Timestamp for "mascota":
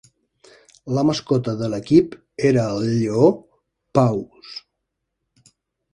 1.09-1.53